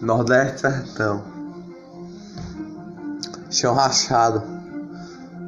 [0.00, 1.22] Nordeste Sertão.
[3.50, 4.42] Chão rachado.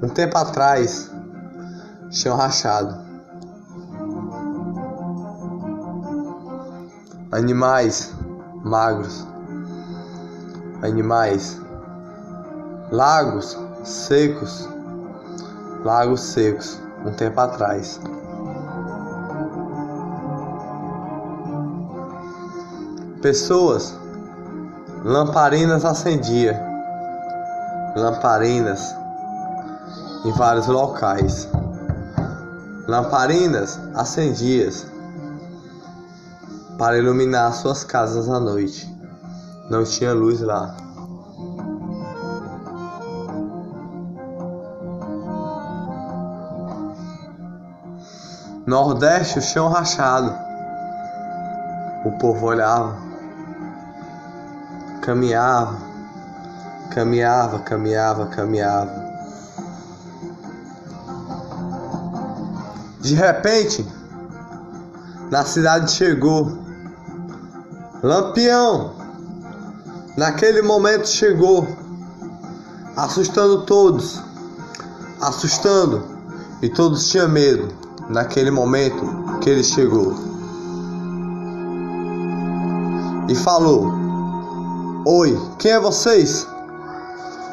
[0.03, 1.11] Um tempo atrás,
[2.11, 2.97] chão rachado.
[7.33, 8.15] Animais
[8.65, 9.36] magros.
[10.83, 11.61] Animais.
[12.91, 14.69] Lagos secos.
[15.85, 16.81] Lagos secos.
[17.05, 18.01] Um tempo atrás.
[23.23, 23.95] Pessoas
[25.05, 26.61] Lamparinas acendia.
[27.95, 28.93] Lamparinas
[30.25, 31.49] em vários locais.
[32.89, 34.85] Lamparinas acendias
[36.77, 38.96] para iluminar suas casas à noite.
[39.71, 40.77] Não tinha luz lá.
[48.67, 50.35] Nordeste, o chão rachado.
[52.05, 53.07] O povo olhava
[55.07, 55.79] caminhava,
[56.91, 59.07] caminhava, caminhava, caminhava.
[63.01, 63.87] De repente,
[65.31, 66.59] na cidade chegou
[68.03, 68.97] Lampião.
[70.17, 71.69] Naquele momento chegou,
[72.97, 74.23] assustando todos,
[75.21, 76.03] assustando,
[76.63, 77.69] e todos tinham medo.
[78.09, 79.05] Naquele momento
[79.41, 80.15] que ele chegou,
[83.29, 83.93] e falou:
[85.05, 86.47] Oi, quem é vocês?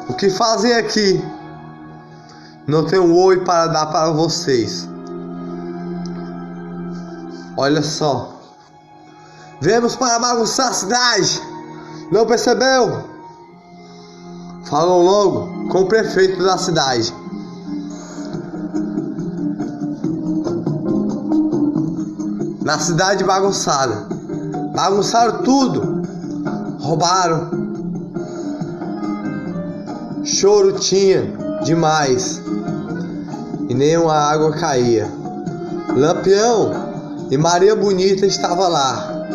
[0.08, 1.22] O que fazem aqui?
[2.66, 4.88] Não tenho um oi para dar para vocês.
[7.58, 8.32] Olha só.
[9.60, 11.53] Viemos para bagunçar a cidade.
[12.10, 13.04] Não percebeu?
[14.64, 17.14] Falou logo com o prefeito da cidade.
[22.62, 24.08] Na cidade bagunçada.
[24.74, 25.94] Bagunçaram tudo
[26.84, 27.48] roubaram.
[30.22, 31.32] Choro tinha
[31.64, 32.40] demais
[33.68, 35.08] e nenhuma água caía.
[35.96, 36.72] Lampião
[37.30, 39.26] e Maria Bonita estava lá,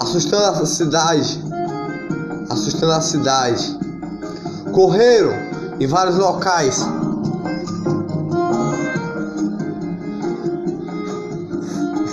[0.00, 1.41] assustando a cidade,
[2.52, 3.78] assustando a cidade.
[4.72, 5.32] Correram
[5.80, 6.86] em vários locais.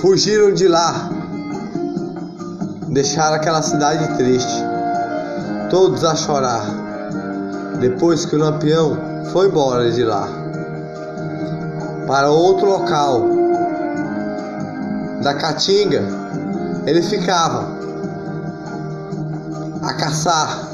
[0.02, 1.10] Fugiram de lá
[2.90, 4.64] deixaram aquela cidade triste,
[5.70, 6.66] todos a chorar,
[7.80, 8.98] depois que o lampião
[9.32, 10.28] foi embora de lá,
[12.08, 13.26] para outro local
[15.22, 16.04] da Caatinga,
[16.86, 17.79] ele ficava
[19.82, 20.68] a caçar,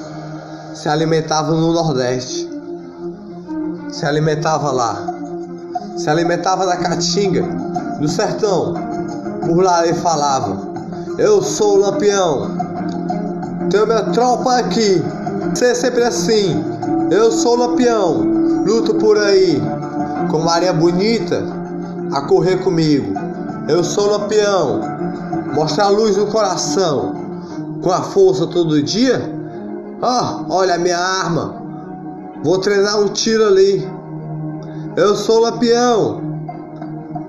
[0.74, 2.50] se alimentava no Nordeste,
[3.90, 5.08] se alimentava lá,
[5.98, 7.44] se alimentava da Caatinga,
[8.00, 8.74] do sertão,
[9.46, 10.76] por lá ele falava.
[11.18, 12.52] Eu sou o Lampião.
[13.70, 15.02] Tenho minha tropa aqui.
[15.54, 16.62] Ser sempre assim.
[17.10, 18.18] Eu sou o Lampião.
[18.66, 19.62] Luto por aí.
[20.30, 21.42] Com Maria Bonita
[22.12, 23.14] a correr comigo.
[23.70, 24.82] Eu sou o Lampião.
[25.54, 27.25] Mostrar a luz no coração.
[27.82, 29.22] Com a força todo dia.
[30.02, 31.62] Ah, olha a minha arma.
[32.44, 33.88] Vou treinar um tiro ali.
[34.96, 36.22] Eu sou Lampião.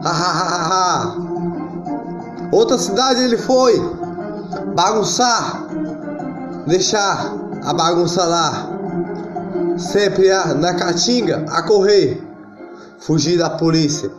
[0.03, 1.17] Ha ha ha.
[2.53, 3.75] Outra cidade ele foi
[4.75, 5.67] bagunçar,
[6.67, 7.35] deixar
[7.65, 8.69] a bagunça lá,
[9.77, 10.29] sempre
[10.59, 12.23] na caatinga a correr,
[12.99, 14.11] fugir da polícia.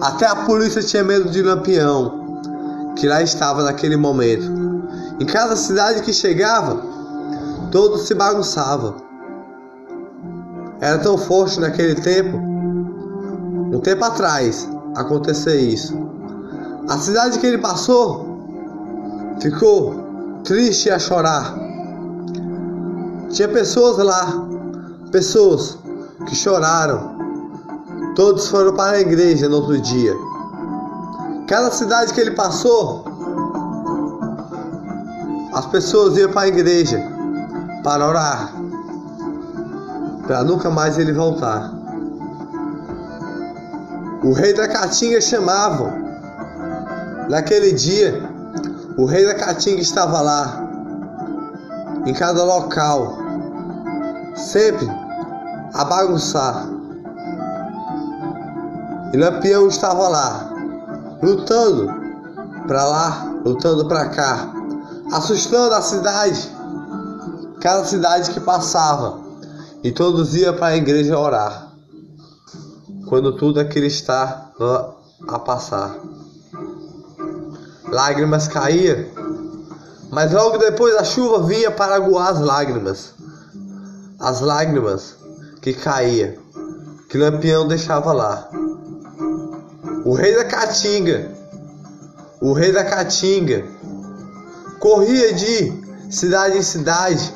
[0.00, 2.21] Até a polícia tinha medo de Lampião,
[2.96, 4.50] que lá estava naquele momento.
[5.20, 6.82] Em cada cidade que chegava,
[7.70, 8.96] todo se bagunçava.
[10.80, 15.96] Era tão forte naquele tempo, um tempo atrás, acontecer isso.
[16.88, 18.26] A cidade que ele passou
[19.40, 19.94] ficou
[20.44, 21.56] triste a chorar.
[23.30, 24.46] Tinha pessoas lá,
[25.10, 25.78] pessoas
[26.26, 27.12] que choraram.
[28.14, 30.14] Todos foram para a igreja no outro dia.
[31.46, 33.04] Cada cidade que ele passou,
[35.52, 36.98] as pessoas iam para a igreja
[37.82, 38.52] para orar,
[40.26, 41.72] para nunca mais ele voltar.
[44.22, 46.00] O rei da Caatinga chamavam.
[47.28, 48.22] Naquele dia,
[48.96, 50.62] o rei da Caatinga estava lá,
[52.06, 53.18] em cada local,
[54.36, 54.88] sempre
[55.74, 56.68] a bagunçar.
[59.12, 60.51] E Lampião estava lá,
[61.22, 61.86] lutando
[62.66, 64.52] para lá, lutando para cá,
[65.12, 66.50] assustando a cidade,
[67.60, 69.20] cada cidade que passava,
[69.84, 71.72] e todos iam para a igreja orar,
[73.08, 74.50] quando tudo aquilo está
[75.28, 75.96] a passar.
[77.88, 79.06] Lágrimas caíam,
[80.10, 83.14] mas logo depois a chuva vinha para aguar as lágrimas,
[84.18, 85.16] as lágrimas
[85.60, 86.38] que caía,
[87.08, 88.48] que Lampião deixava lá.
[90.04, 91.30] O rei da Caatinga,
[92.40, 93.64] o rei da Caatinga,
[94.80, 97.32] corria de cidade em cidade,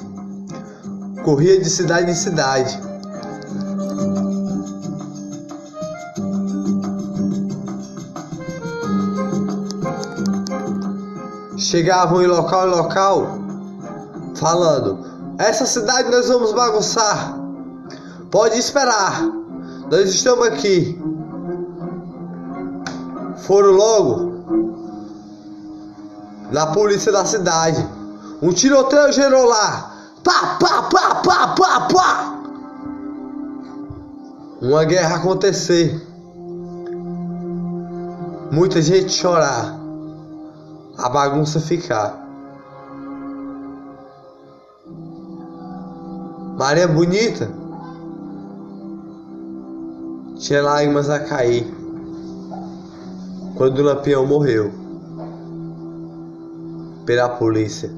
[1.23, 2.77] corria de cidade em cidade.
[11.57, 13.39] Chegavam em local em local,
[14.35, 15.07] falando:
[15.39, 17.39] Essa cidade nós vamos bagunçar.
[18.29, 19.23] Pode esperar,
[19.89, 21.06] nós estamos aqui.
[23.47, 24.37] Foram logo
[26.51, 27.87] na polícia da cidade.
[28.43, 29.93] Um tiroteio gerou lá.
[30.25, 32.39] Pá, pá, pá, pá, pá, pá.
[34.61, 36.05] Uma guerra acontecer.
[38.51, 39.79] Muita gente chorar.
[40.99, 42.27] A bagunça ficar.
[46.59, 47.49] Maria Bonita
[50.37, 51.76] tinha lágrimas a cair
[53.57, 54.71] quando o Lampião morreu
[57.07, 57.91] pela polícia.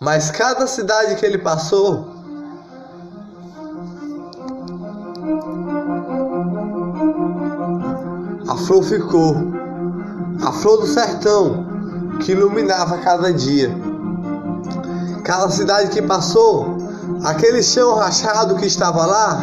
[0.00, 2.08] Mas cada cidade que ele passou,
[8.48, 9.36] a flor ficou,
[10.44, 11.66] a flor do sertão
[12.20, 13.70] que iluminava cada dia.
[15.24, 16.76] Cada cidade que passou,
[17.24, 19.42] aquele chão rachado que estava lá,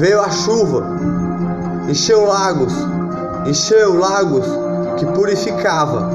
[0.00, 0.82] veio a chuva
[1.86, 2.72] encheu lagos,
[3.46, 4.46] encheu lagos
[4.96, 6.08] que purificava.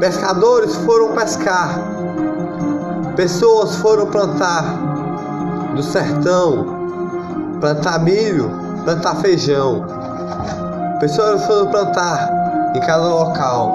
[0.00, 1.78] Pescadores foram pescar,
[3.14, 4.64] pessoas foram plantar
[5.74, 6.66] no sertão,
[7.60, 8.50] plantar milho,
[8.84, 9.84] plantar feijão.
[10.98, 12.30] Pessoas foram plantar
[12.74, 13.72] em cada local.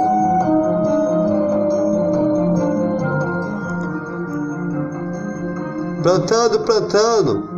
[6.02, 7.51] Plantando, plantando,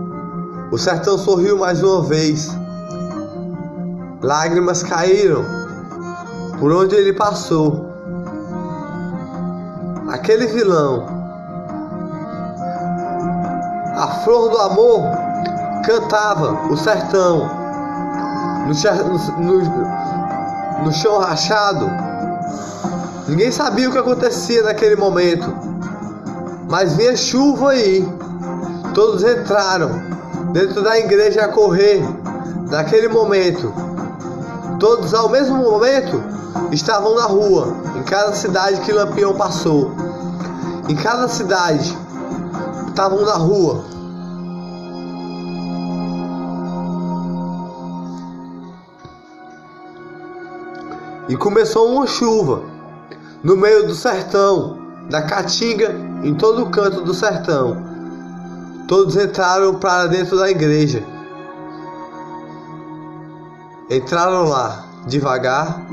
[0.73, 2.49] o sertão sorriu mais uma vez.
[4.23, 5.45] Lágrimas caíram
[6.59, 7.93] por onde ele passou.
[10.09, 11.05] Aquele vilão,
[13.97, 15.03] a flor do amor,
[15.85, 17.51] cantava o sertão
[18.65, 21.87] no, no, no chão rachado.
[23.27, 25.53] Ninguém sabia o que acontecia naquele momento,
[26.67, 28.11] mas vinha chuva aí.
[28.95, 30.12] Todos entraram
[30.53, 32.01] dentro da igreja a correr
[32.69, 33.73] naquele momento.
[34.79, 36.23] Todos ao mesmo momento
[36.71, 39.91] estavam na rua, em cada cidade que Lampião passou.
[40.88, 41.97] Em cada cidade
[42.88, 43.83] estavam na rua.
[51.27, 52.61] E começou uma chuva
[53.44, 54.77] no meio do sertão,
[55.09, 57.93] da caatinga, em todo o canto do sertão.
[58.95, 61.04] Todos entraram para dentro da igreja.
[63.90, 65.83] Entraram lá devagar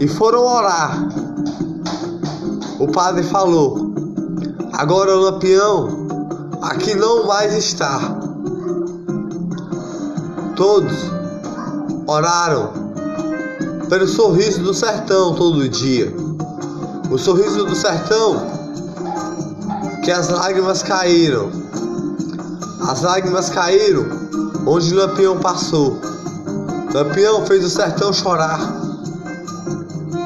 [0.00, 1.08] e foram orar.
[2.80, 3.94] O padre falou:
[4.72, 6.08] Agora o lampião
[6.62, 8.00] aqui não mais está.
[10.56, 10.98] Todos
[12.08, 12.72] oraram
[13.88, 16.12] pelo sorriso do sertão todo dia.
[17.08, 18.59] O sorriso do sertão
[20.10, 21.52] que as lágrimas caíram.
[22.80, 24.04] As lágrimas caíram
[24.66, 26.00] onde Lampião passou.
[26.92, 28.58] Lampião fez o sertão chorar,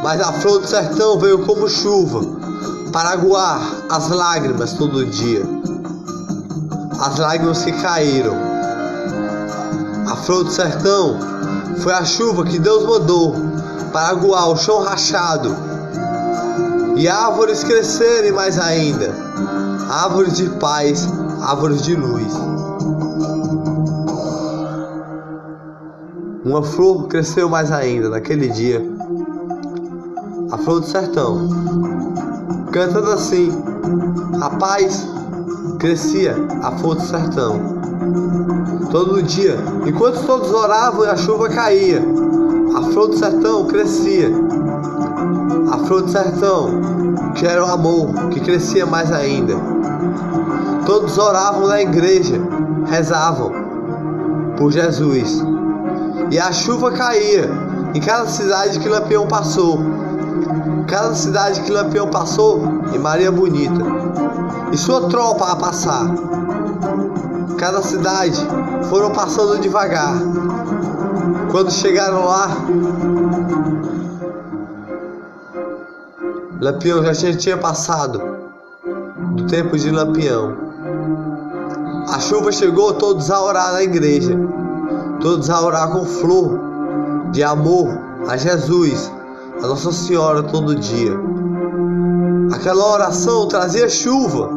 [0.03, 2.23] mas a flor do sertão veio como chuva
[2.95, 3.61] para aguar
[3.91, 5.43] as lágrimas todo dia.
[6.99, 8.39] As lágrimas que caíram.
[10.11, 11.19] A flor do sertão
[11.81, 13.35] foi a chuva que Deus mandou
[13.93, 15.55] para aguar o chão rachado
[16.97, 19.24] e árvores crescerem mais ainda.
[19.89, 21.09] Árvores de paz,
[21.43, 22.33] árvores de luz.
[26.45, 28.83] Uma flor cresceu mais ainda naquele dia.
[30.51, 31.49] A flor do sertão.
[32.71, 33.51] Cantando assim,
[34.41, 35.07] a paz
[35.79, 37.61] crescia a flor do sertão.
[38.91, 42.03] Todo dia, enquanto todos oravam e a chuva caía,
[42.77, 44.31] a flor do sertão crescia.
[45.71, 46.71] A flor do sertão,
[47.35, 49.74] que era o amor, que crescia mais ainda.
[50.87, 52.41] Todos oravam na igreja,
[52.87, 53.53] rezavam
[54.57, 55.43] por Jesus
[56.31, 57.49] e a chuva caía
[57.95, 59.79] em cada cidade que Lampião passou.
[60.89, 62.63] Cada cidade que Lampião passou
[62.93, 63.81] em Maria Bonita.
[64.73, 66.07] E sua tropa a passar.
[67.59, 68.41] Cada cidade
[68.91, 70.15] foram passando devagar.
[71.51, 72.49] Quando chegaram lá,
[76.61, 78.21] Lampião já tinha passado
[79.37, 80.64] do tempo de Lampião.
[82.09, 84.39] A chuva chegou todos a orar na igreja,
[85.21, 86.61] todos a orar com flor
[87.33, 87.89] de amor
[88.29, 89.11] a Jesus,
[89.63, 91.19] a Nossa Senhora todo dia.
[92.53, 94.51] Aquela oração trazia chuva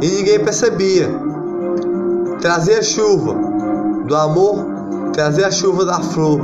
[0.00, 1.08] e ninguém percebia.
[2.40, 3.34] Trazia chuva
[4.06, 4.64] do amor,
[5.12, 6.40] trazia chuva da flor.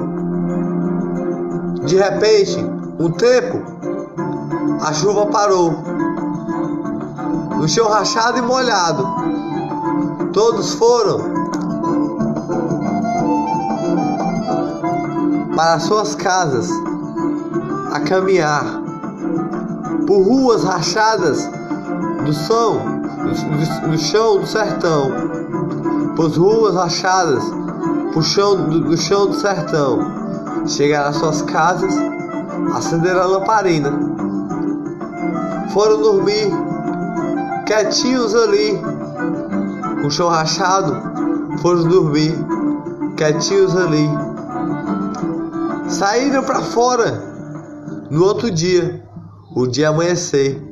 [1.87, 2.59] De repente,
[2.99, 3.63] um tempo,
[4.83, 5.73] a chuva parou.
[7.57, 9.07] No chão rachado e molhado,
[10.37, 11.19] todos foram.
[15.57, 16.71] Para suas casas
[17.91, 18.83] a caminhar.
[20.07, 21.51] Por ruas rachadas
[22.27, 22.79] do som
[23.25, 25.11] do, do chão do sertão,
[26.15, 27.43] por ruas rachadas
[28.13, 29.99] por chão do, do chão do sertão,
[30.67, 31.93] chegaram às suas casas,
[32.75, 33.91] acenderam a lamparina,
[35.73, 36.53] foram dormir
[37.67, 38.81] quietinhos ali,
[40.07, 40.95] o chão rachado,
[41.59, 42.33] foram dormir
[43.17, 44.09] quietinhos ali.
[45.89, 47.23] Saíram para fora
[48.11, 49.05] no outro dia,
[49.55, 50.63] o dia amanhecer,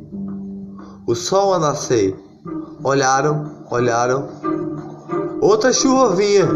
[1.07, 2.17] o sol a nascer.
[2.83, 4.29] Olharam, olharam.
[5.41, 6.47] Outra chuva vinha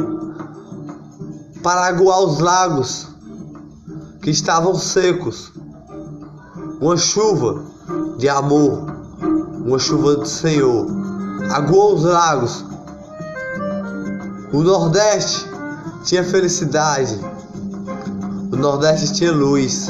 [1.63, 3.09] para aguar os lagos
[4.23, 5.53] que estavam secos.
[6.81, 7.65] Uma chuva
[8.19, 8.85] de amor,
[9.65, 10.98] uma chuva do Senhor.
[11.51, 12.65] Aguou os lagos.
[14.53, 15.47] O Nordeste
[16.05, 17.19] tinha felicidade.
[18.53, 19.89] O Nordeste tinha luz.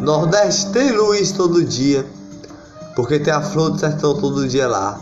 [0.00, 2.04] O Nordeste tem luz todo dia.
[2.96, 4.98] Porque tem a flor do sertão todo dia lá.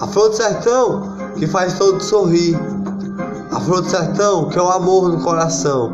[0.00, 2.58] A flor do sertão que faz todo sorrir.
[3.50, 5.90] A flor do sertão que é o amor no coração.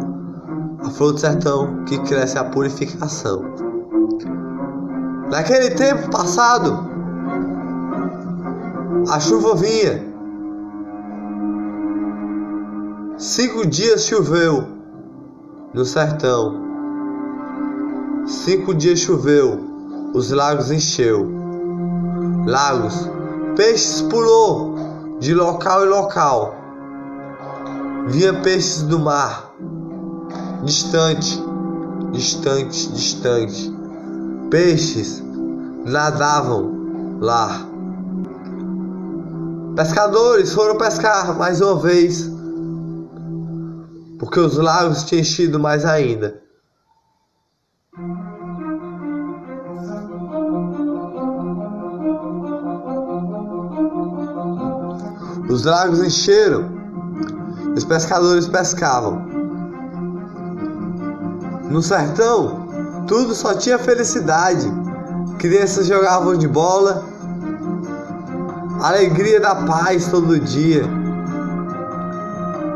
[0.84, 3.42] A flor do sertão que cresce a purificação.
[5.30, 6.87] Naquele tempo passado,
[9.06, 10.06] a chuva vinha.
[13.16, 14.64] Cinco dias choveu
[15.74, 16.66] no sertão.
[18.26, 19.60] Cinco dias choveu,
[20.14, 21.28] os lagos encheu.
[22.46, 23.08] Lagos,
[23.56, 24.74] peixes pulou
[25.20, 26.54] de local em local.
[28.06, 29.52] Via peixes do mar,
[30.64, 31.42] distante,
[32.12, 33.74] distante, distante.
[34.50, 35.22] Peixes
[35.84, 37.67] nadavam lá.
[39.78, 42.28] Pescadores foram pescar mais uma vez,
[44.18, 46.42] porque os lagos tinham enchido mais ainda.
[55.48, 56.68] Os lagos encheram,
[57.76, 59.28] os pescadores pescavam.
[61.70, 62.66] No sertão,
[63.06, 64.66] tudo só tinha felicidade.
[65.38, 67.04] Crianças jogavam de bola,
[68.80, 70.84] alegria da paz todo dia.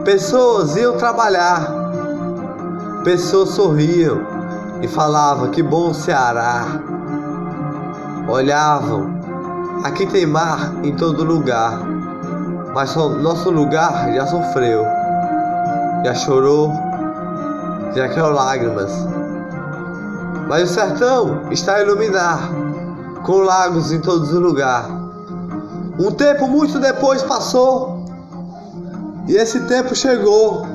[0.04, 1.72] Pessoas iam trabalhar,
[3.04, 4.20] pessoas sorriam
[4.80, 6.64] e falavam que bom Ceará.
[8.28, 9.20] Olhavam,
[9.84, 11.80] aqui tem mar em todo lugar,
[12.74, 14.84] mas nosso lugar já sofreu,
[16.04, 16.72] já chorou,
[17.94, 18.92] já caiu lágrimas.
[20.48, 22.50] Mas o sertão está a iluminar,
[23.22, 25.01] com lagos em todos os lugares.
[25.98, 28.04] Um tempo muito depois passou,
[29.28, 30.66] e esse tempo chegou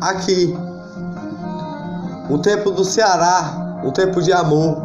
[0.00, 0.56] aqui.
[2.30, 4.82] Um tempo do Ceará, um tempo de amor.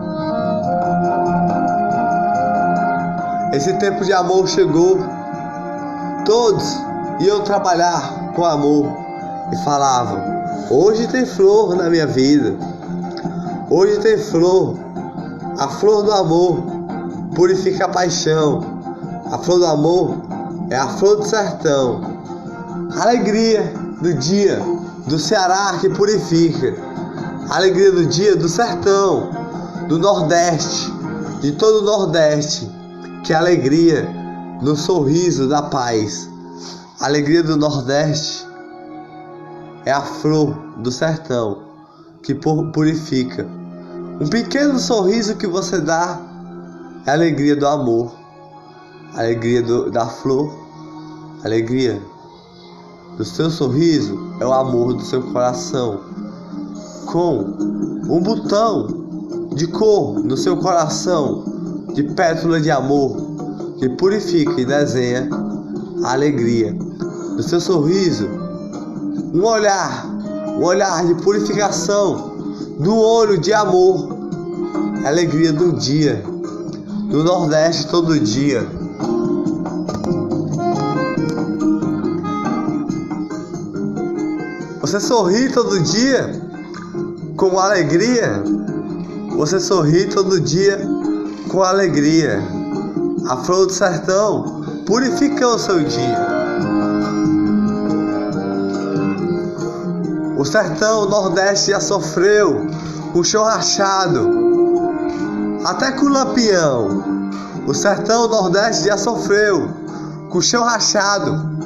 [3.53, 4.99] Esse tempo de amor chegou.
[6.25, 6.77] Todos
[7.21, 8.85] iam trabalhar com amor
[9.51, 10.21] e falavam:
[10.69, 12.55] Hoje tem flor na minha vida.
[13.69, 14.77] Hoje tem flor.
[15.57, 16.61] A flor do amor
[17.33, 18.76] purifica a paixão.
[19.31, 20.17] A flor do amor
[20.69, 22.01] é a flor do sertão.
[22.99, 24.59] Alegria do dia
[25.05, 26.75] do Ceará que purifica.
[27.49, 29.29] Alegria do dia do sertão,
[29.87, 30.91] do Nordeste,
[31.41, 32.69] de todo o Nordeste.
[33.23, 34.07] Que a alegria
[34.61, 36.29] no sorriso da paz.
[36.99, 38.47] Alegria do Nordeste
[39.85, 41.63] é a flor do sertão
[42.23, 43.45] que purifica.
[44.19, 46.19] Um pequeno sorriso que você dá
[47.05, 48.16] é a alegria do amor,
[49.13, 50.53] alegria do, da flor,
[51.43, 52.01] alegria
[53.17, 56.01] do seu sorriso é o amor do seu coração.
[57.07, 57.39] Com
[58.09, 58.87] um botão
[59.55, 61.43] de cor no seu coração,
[61.93, 63.17] de pétala de amor,
[63.79, 65.29] que purifica e desenha
[66.03, 68.27] a alegria do seu sorriso.
[69.33, 70.05] Um olhar,
[70.59, 72.35] um olhar de purificação,
[72.79, 74.15] no olho de amor,
[75.05, 76.23] alegria do dia,
[77.09, 78.67] do Nordeste todo dia.
[84.87, 86.31] Você sorri todo dia
[87.35, 88.41] com alegria.
[89.35, 90.79] Você sorri todo dia
[91.49, 92.41] com alegria.
[93.27, 96.27] A flor do sertão purifica o seu dia.
[100.37, 102.67] O sertão o Nordeste já sofreu
[103.11, 104.31] com chão rachado,
[105.65, 107.03] até com lampião.
[107.67, 109.67] O sertão o Nordeste já sofreu
[110.29, 111.57] com chão rachado,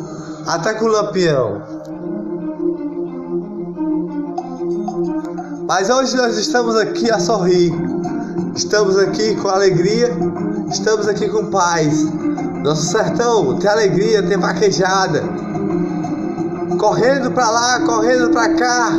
[0.48, 1.71] até com lampião.
[5.74, 7.74] Mas hoje nós estamos aqui a sorrir,
[8.54, 10.12] estamos aqui com alegria,
[10.70, 12.12] estamos aqui com paz.
[12.62, 15.24] Nosso sertão tem alegria, tem vaquejada,
[16.78, 18.90] correndo pra lá, correndo pra cá.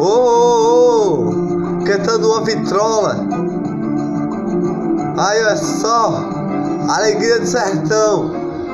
[0.00, 3.24] Oh, oh, oh, cantando uma vitrola.
[5.16, 6.28] Aí olha só,
[6.88, 8.32] alegria do sertão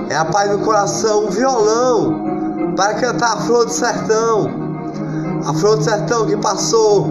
[0.09, 4.64] é a paz do coração, um violão para cantar a flor do sertão
[5.47, 7.07] a flor do sertão que passou,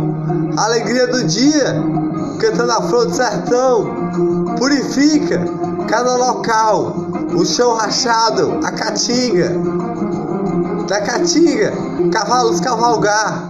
[0.58, 1.76] a alegria do dia,
[2.40, 5.40] cantando a flor do sertão, purifica
[5.88, 6.96] cada local,
[7.36, 9.52] o chão rachado, a caatinga,
[10.88, 11.72] da caatinga,
[12.12, 13.50] cavalos cavalgar,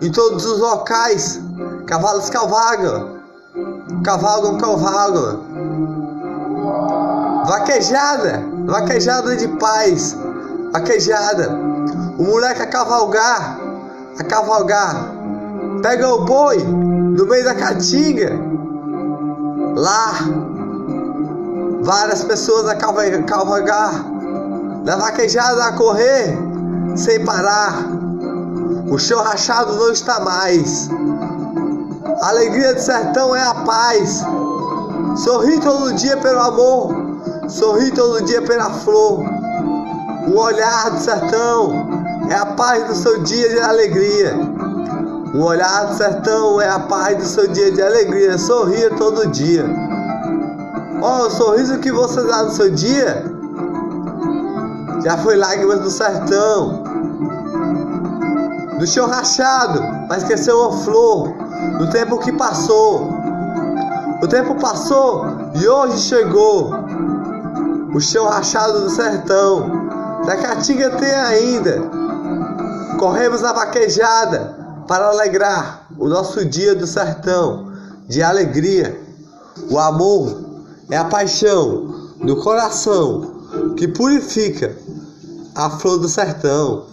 [0.00, 1.40] em todos os locais,
[1.86, 3.18] cavalos cavalgam,
[4.04, 5.40] cavalgam, cavalgam,
[7.46, 10.16] vaquejada, vaquejada de paz,
[10.72, 11.50] vaquejada,
[12.18, 13.58] o moleque a cavalgar,
[14.18, 15.12] a cavalgar.
[15.82, 18.32] Pega o boi no meio da caatinga.
[19.76, 20.12] Lá,
[21.82, 24.04] várias pessoas a cavalgar.
[24.84, 26.36] Na vaquejada a correr,
[26.96, 27.74] sem parar.
[28.90, 30.90] O chão rachado não está mais.
[32.20, 34.22] A alegria do sertão é a paz.
[35.16, 36.94] Sorri todo dia pelo amor.
[37.48, 39.24] Sorri todo dia pela flor.
[40.28, 41.93] O olhar do sertão
[42.28, 44.34] é a paz do seu dia de alegria.
[45.34, 48.38] O olhar do sertão é a paz do seu dia de alegria.
[48.38, 49.64] Sorria todo dia.
[51.02, 53.24] Oh, o sorriso que você dá no seu dia
[55.04, 56.82] já foi lágrimas do sertão,
[58.78, 61.34] do chão rachado, mas cresceu uma flor.
[61.78, 63.12] No tempo que passou,
[64.22, 66.70] o tempo passou e hoje chegou
[67.94, 69.84] o chão rachado do sertão.
[70.24, 72.03] Da Caatinga tem ainda
[73.04, 74.56] Corremos na vaquejada
[74.88, 77.70] para alegrar o nosso dia do sertão
[78.08, 78.98] de alegria.
[79.70, 80.42] O amor
[80.90, 84.74] é a paixão do coração que purifica
[85.54, 86.86] a flor do sertão.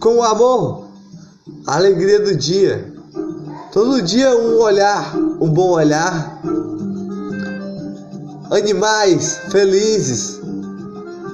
[0.00, 0.86] Com o amor,
[1.66, 2.90] a alegria do dia.
[3.70, 6.40] Todo dia um olhar, um bom olhar.
[8.50, 10.40] Animais felizes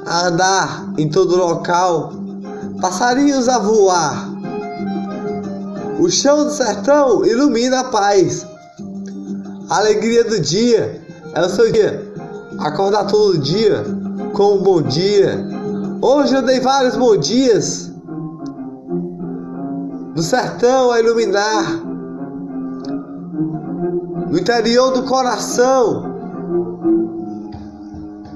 [0.04, 2.23] a andar em todo local
[2.84, 4.28] passarinhos a voar.
[5.98, 8.46] O chão do sertão ilumina a paz.
[9.70, 11.00] A alegria do dia
[11.34, 12.12] é o seu dia.
[12.58, 13.82] Acordar todo dia
[14.34, 15.46] com um bom dia.
[16.02, 17.90] Hoje eu dei vários bons dias.
[20.14, 21.80] No sertão a iluminar.
[24.30, 26.04] No interior do coração.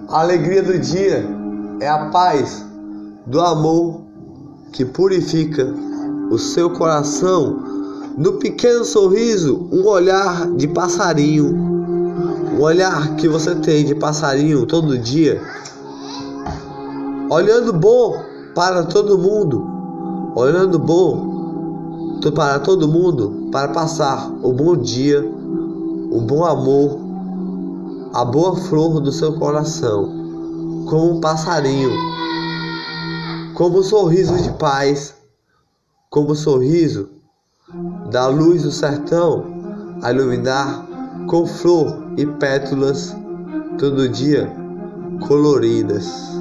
[0.08, 1.28] A alegria do dia
[1.80, 2.64] é a paz
[3.26, 4.07] do amor
[4.72, 5.72] que purifica
[6.30, 7.78] o seu coração
[8.16, 11.54] no pequeno sorriso, um olhar de passarinho,
[12.52, 15.40] um olhar que você tem de passarinho todo dia,
[17.30, 18.20] olhando bom
[18.54, 19.64] para todo mundo,
[20.34, 25.24] olhando bom para todo mundo, para passar o bom dia,
[26.10, 26.98] o bom amor,
[28.12, 32.17] a boa flor do seu coração, como um passarinho
[33.58, 35.16] como um sorriso de paz,
[36.08, 37.08] como o sorriso
[38.08, 40.86] da luz do sertão a iluminar
[41.26, 43.16] com flor e pétalas
[43.76, 44.48] todo dia
[45.26, 46.37] coloridas.